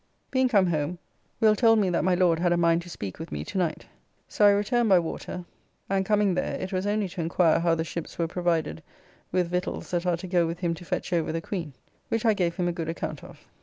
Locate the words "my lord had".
2.03-2.51